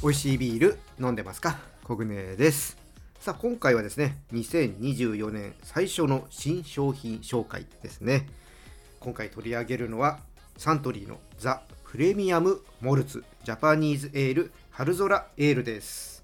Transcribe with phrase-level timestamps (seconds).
[0.00, 1.58] 美味しいビール飲んでますか？
[1.82, 2.78] コグネです。
[3.20, 8.26] さあ今回はですね2024年最初の新商品紹介ですね。
[9.00, 10.20] 今回取り上げるのは
[10.56, 16.22] サントリーのザ・プレミアム・モルツジャパニーズ・エール春空エールです。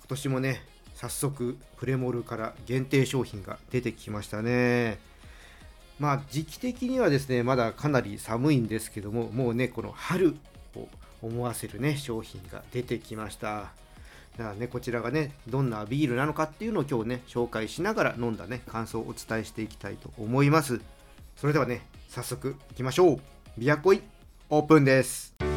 [0.00, 0.62] 今年もね
[1.00, 4.98] 早速プレモルから限定商品が出てきましたね。
[6.00, 10.34] まあ時期的にはですねまだかなり寒いんですけどももうねこの春
[10.74, 10.88] を
[11.22, 13.70] 思わせるね商品が出てきました。
[14.36, 20.80] だからねこちらがねどんなビールなのかっていうのを今日ね紹介しながら飲んだね感想をお伝えしていきたいと思います。
[21.36, 23.20] それではね早速いきましょう。
[23.56, 24.02] ビアコイ
[24.50, 25.47] オープンです。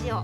[0.00, 0.22] ジオ。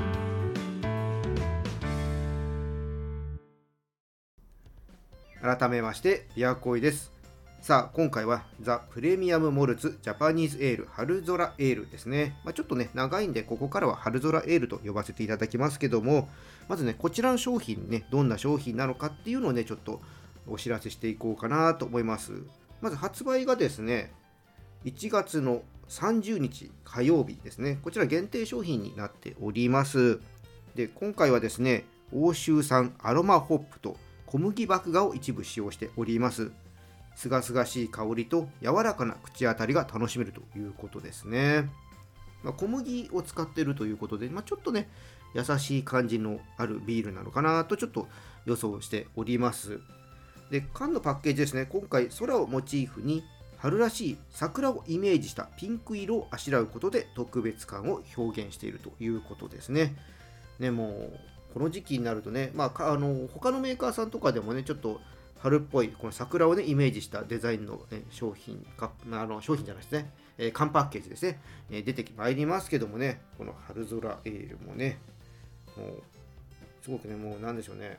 [5.42, 7.12] 改めましてビアコイです。
[7.60, 16.28] さあ今回はザ・プレミアム・モルツジャパニーズ・エール春空エールですね、まあ、ちょっとね長いんでここからは春空エールと呼ばせていただきますけども
[16.68, 20.00] まずねこちらの商品ねどんな商品なのかっていうのをねちょっと
[20.46, 22.44] お知らせしていこうかなと思います。
[22.80, 24.12] まず発売がですね
[24.86, 27.80] 1月の30日火曜日ですね。
[27.82, 30.20] こちら限定商品になっております。
[30.76, 36.52] で今回はですね欧州産アロマホップと小麦麦芽を一部使用しております。
[37.16, 41.68] すがすがしい香りと柔らかな口当たりが楽しめるということですね、
[42.44, 44.90] まあ、小麦を使っているということで、まあ、ちょっとね
[45.34, 48.06] 優しい感じのあるビールなのかなとちょっと
[48.44, 49.80] 予想しております。
[50.50, 51.66] で缶のパッケージですね。
[51.66, 53.24] 今回空をモチーフに
[53.66, 59.96] 春らしい桜をイメージしたピンク色をあしらうことで特別感を表現しているということですね。
[60.60, 61.18] ねもう
[61.52, 65.00] この時期になるとね、まあ、あの他のメーカーさんとかでもねちょっと
[65.40, 71.40] 春っぽいこの桜をねイメージしたデザインの、ね、商品かあの商品じゃないですね、えー、缶パッケージですね、
[71.72, 75.00] えー、出てまいりますけどもねこの春空エールもね
[75.76, 76.02] もう
[76.84, 77.98] すごくねもうなんでしょうね。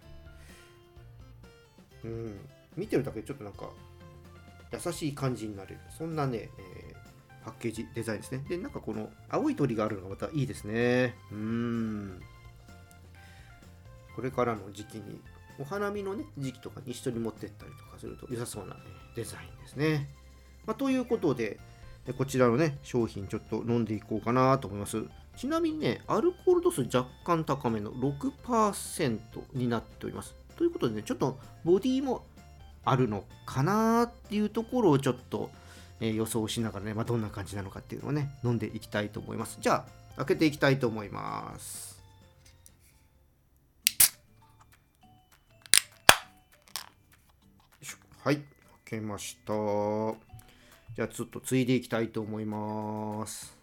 [2.06, 2.40] うん
[2.78, 3.70] 見てるだけでちょっとなんか
[4.72, 12.22] 優しい感じになれるそんなね、えー、パッケージデザインですねでなんかこの青い鳥があるのがまたいいですねうん
[14.16, 15.22] これからの時期に
[15.60, 18.82] お花見のね時期とかに一緒に持ってったりとかすると良さそうな、ね、
[19.16, 20.10] デザインですね。
[20.66, 21.60] まあ、ということで
[22.18, 25.04] こちらのね商品ちょっと飲んでいこうかなと思います。
[25.36, 29.20] ちなみにねアルコール度数若干高めの6%
[29.54, 30.36] になっております。
[30.56, 32.24] ということでねちょっとボディも
[32.90, 35.52] あるのかなっていうところをちょっと、
[36.00, 39.58] えー、予想しながらね、まあ、どんな感じなのかっていうのをね飲んでいきたいと思います。
[39.60, 39.86] じゃ
[40.18, 42.02] あ開けていきたいと思います。
[48.24, 48.46] はい、開
[48.86, 49.54] けました。
[49.54, 53.57] じゃあちょっとついでいきたいと思います。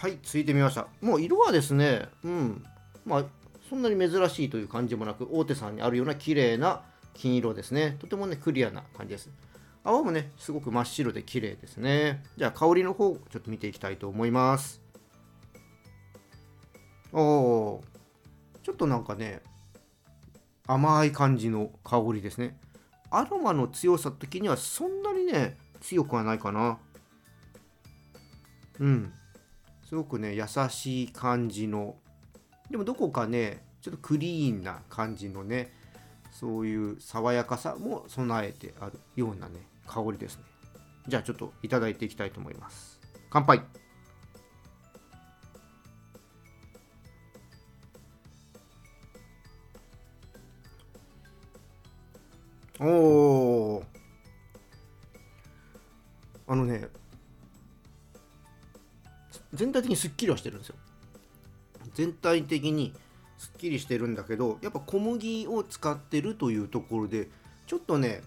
[0.00, 0.86] はい、ついてみました。
[1.02, 2.64] もう色はですね、うん、
[3.04, 3.24] まあ、
[3.68, 7.96] そんなに珍しいという感じもなく、大手さんにあるような綺麗な金色ですね。
[8.00, 9.28] とてもね、クリアな感じです。
[9.84, 12.22] 泡もね、すごく真っ白で綺麗ですね。
[12.36, 14.80] じゃあ、香りの方、ちょっと見ていきたいと思います。
[17.12, 17.82] お
[18.62, 19.40] ちょっとなんかね
[20.66, 22.56] 甘い感じの香りですね
[23.10, 26.78] アロマの強さ的にはそんなにね強くはないかな
[28.78, 29.12] うん
[29.90, 31.96] すごくね優しい感じの。
[32.70, 35.72] でもどこかねちょっとクリーンな感じのね
[36.30, 40.44] そういう爽やかさも備えてあるようなね香りですね。
[41.08, 43.00] じゃあちょっといただいていきたいと思います。
[43.30, 43.62] 乾杯。
[52.78, 53.84] おお
[56.46, 56.86] あのね
[59.60, 60.76] 全体的にすっきりはしてるんですよ。
[61.92, 62.94] 全体的に
[63.36, 67.28] すっきりしてるんだけどやっぱ小麦を使ってるというところで
[67.66, 68.22] ちょっとね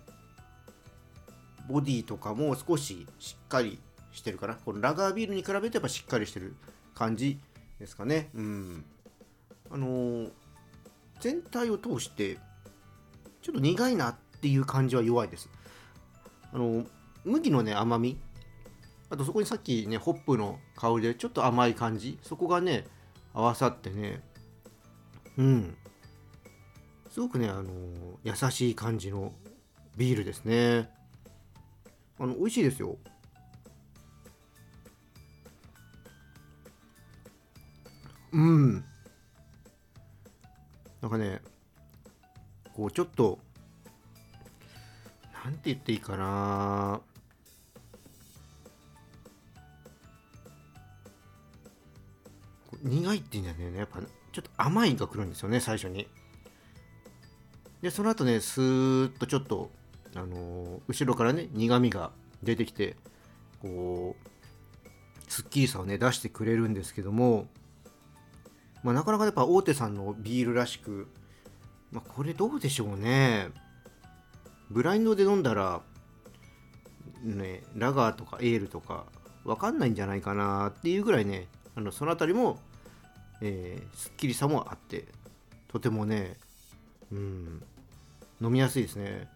[1.67, 3.79] ボディとかも少ししっかり
[4.11, 4.53] してるかな。
[4.53, 6.55] このラガービールに比べてやっぱしっかりしてる
[6.93, 7.39] 感じ
[7.79, 8.29] ですかね。
[8.35, 8.85] うん。
[9.71, 10.31] あのー、
[11.19, 12.37] 全体を通して
[13.41, 15.49] ちょっと苦いなっていう感じは弱いです。
[16.51, 16.85] あの
[17.25, 18.19] 麦のね甘み
[19.13, 22.17] あとそこにさっきねホップの香りでちょっと甘い感じ。
[22.23, 22.87] そこがね
[23.31, 24.23] 合わさってね。
[25.37, 25.77] うん。
[27.11, 27.69] すごくねあの
[28.23, 29.31] 優しい感じの
[29.95, 30.89] ビールですね。
[32.17, 32.97] あの美味しいですよ。
[38.31, 38.83] うん。
[41.03, 41.39] なんかね
[42.73, 43.37] こうちょっと
[45.45, 46.99] なんて言っていいかな。
[52.83, 53.79] 苦いっていうんだよね。
[53.79, 56.07] やっぱちょっと甘いがくるんですよね最初に。
[57.81, 59.71] でその後ねスーッとちょっと
[60.15, 62.95] あのー後ろからね苦みが出てきて
[63.61, 67.47] こうすっきりさをね出してくれるんですけども
[68.83, 71.07] まあなかなかやっぱ大手さんのビールらしく
[71.91, 73.49] まあこれどうでしょうね。
[74.69, 75.81] ブラインドで飲んだら
[77.23, 79.05] ねラガーとかエールとか
[79.45, 82.59] わかんないんじゃないかなっていうぐらいねあのそのあたりも、
[83.45, 85.05] えーすっきりさもあって
[85.67, 86.37] とてもね
[87.11, 87.61] うん
[88.41, 89.27] 飲みやすいですね。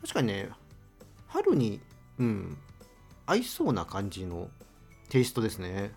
[0.00, 0.48] 確かにね
[1.26, 1.80] 春に
[2.18, 2.56] うん
[3.26, 4.48] 合いそうな感じの
[5.08, 5.92] テイストですね。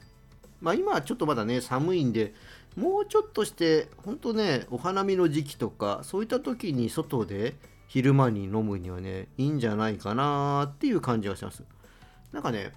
[0.62, 2.34] まあ今はちょっとまだね寒いんで
[2.76, 7.56] もうちょっとして本当ねお花見の時期とかそういった時に外で
[7.88, 11.64] 昼間に飲むにはねいいんじゃないかなっていう感じがします。
[12.32, 12.74] なんかね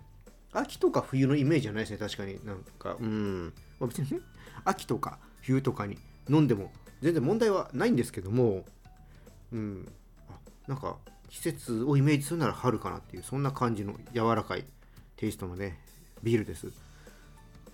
[0.52, 2.44] 秋とか冬のイメージじゃないですね確かに。
[2.44, 4.20] なんかうん、まあ、別にね
[4.64, 5.98] 秋とか冬とかに
[6.28, 8.64] 飲んでも全然問題はないんですけども
[9.52, 9.88] うん。
[10.28, 10.96] あなんか
[11.28, 14.64] 季節をイメージするなら春かなっていうそんな感じの柔らかい
[15.16, 15.78] テイストのね
[16.22, 16.72] ビールです。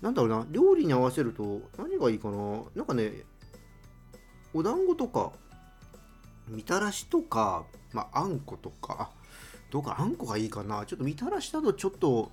[0.01, 3.23] なんだろうな料理に合わせると何がいいかななんかね
[4.53, 5.31] お団子とか
[6.47, 9.09] みたらしとか、まあ、あんことか
[9.71, 12.31] どうかあんこがいいかなちょっとみたらしだとちょっと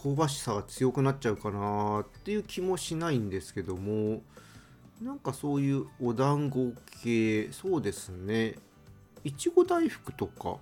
[0.00, 4.22] 香ばしさが強くなっちゃうかなっていう気もしないんですけども
[5.02, 6.72] なんかそういうお団子
[7.02, 8.56] 系そうですね。
[9.24, 10.56] いちご大福とか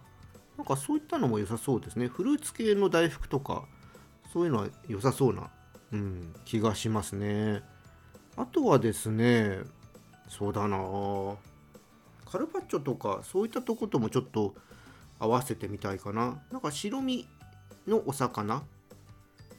[0.57, 2.09] なんかそういったのも良さそうですね。
[2.09, 3.65] フルーツ系の大福とか
[4.33, 5.51] そういうのは良さそうな、
[5.93, 7.63] うん、気がしますね。
[8.37, 9.61] あとはですね
[10.29, 10.79] そうだな。
[12.31, 14.55] カルパッチョとかそういったとこともちょっと
[15.19, 16.43] 合わせてみたいかな。
[16.51, 17.27] なんか白身
[17.87, 18.63] のお魚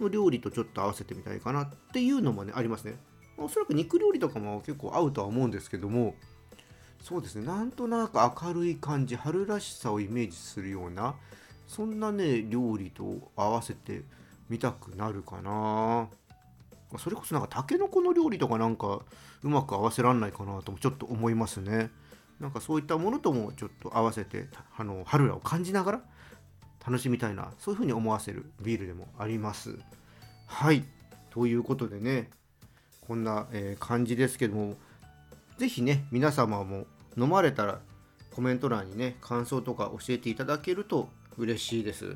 [0.10, 2.98] 料理とちょっと合わせてみたいかなっていうのもねありますね。
[3.38, 6.16] おそらく肉料理とかも結構合うとは思うんですけども
[7.02, 7.46] そうですね。
[7.46, 11.16] なんとなく明るい感じ春らしさをイメージするような
[11.68, 14.04] そんなね料理と合わせて
[14.50, 16.08] みたくなるかな。
[16.98, 19.02] それこそなんかたけのこの料理とかなんか
[19.44, 21.92] うまく合わせらんないかなともちょっと思いますね。
[22.40, 24.48] なんかそういったものともちょっと合わせて
[24.78, 26.02] あの春らを感じながら
[26.88, 29.78] 楽しみたいなそういうふうに思わせるビールでもあります。
[30.46, 30.86] はい。
[31.32, 32.30] ということでね
[33.06, 34.76] こんな、え感じですけども
[35.58, 36.86] ぜひね皆様も
[37.18, 37.80] 飲まれたら
[38.32, 42.06] コメント欄にね感想とか教えていただけると嬉しいです。
[42.06, 42.08] い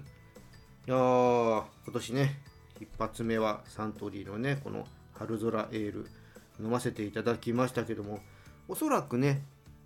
[0.88, 2.40] やー今年ね
[2.80, 6.08] 一発目はサントリーのねこの春空エール
[6.62, 8.20] 飲ませていただきましたけども
[8.70, 9.42] おそらくね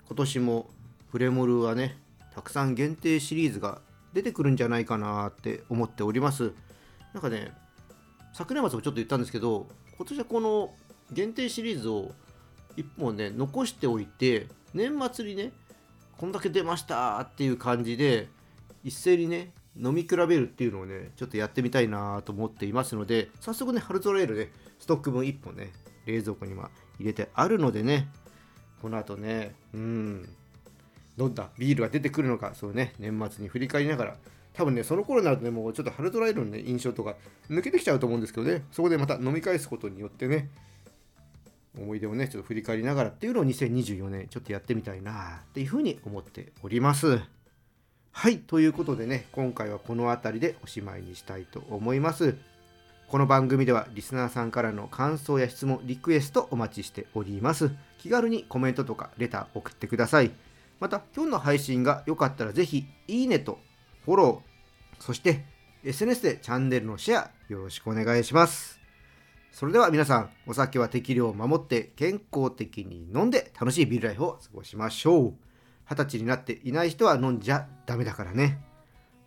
[0.08, 0.70] 今年も
[1.12, 1.98] プレモルはね
[2.36, 3.82] たくさん限定シリーズが
[4.16, 6.54] 出てくるんじゃないかなって思っております。
[7.14, 7.52] なんかね
[8.34, 9.68] 昨年末もちょっと言ったんですけど
[9.98, 10.74] 今年はこの
[11.12, 12.12] 限定シリーズを
[12.78, 15.52] 1本ね残しておいて年末にね
[16.18, 18.30] こんだけ出ましたっていう感じで
[18.84, 25.74] 一斉にね飲み比べるっていうのをねちょっとやってみたいなと思っていますので早速ね春空エールねストック分1本ね
[26.06, 28.08] 冷蔵庫には入れてあるのでね
[28.82, 30.30] この後ねうん。
[31.18, 34.16] どんなビールが出てくるのかそうね年末に振り返りながら。
[34.54, 37.16] 多分ねその頃になるとねもうちょっと春空エールの、ね、印象とか
[37.50, 38.64] 抜けてきちゃうと思うんですけどね。
[38.72, 40.50] そこでまた飲み返すことによってね
[41.78, 47.20] 思い出をねちょっと振り返りながらっていうのを2024年ちょっとやってみたいなっていうふうに思っております。
[48.12, 52.38] はいということでね今回はこの辺りでおしまいにしたいと思います。
[53.10, 57.72] この番組ではリスナーさんからの感想や質問リクエストお待ちしております。
[58.00, 60.32] 気軽にコメントとかレター送ってください。
[60.80, 63.60] また今日の配信が良かったらぜひいいねと
[64.06, 65.44] フォローそして
[65.84, 68.80] SNS でチャンネルのシェアよろしくお願いします。
[69.52, 75.34] それでは皆さんお酒は適量を守って健康的に飲んで楽しいビールライフを過ごしましょう。
[75.88, 78.62] 二十歳になっていない人は飲んじゃダメだからね。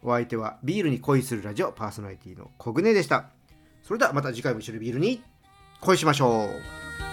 [0.02, 3.30] お相手はビールに恋するラジオパーソナリティのコグネでした。
[3.82, 5.22] それではまた次回も一緒にビールに
[5.80, 6.44] 恋しましょ
[7.04, 7.07] う。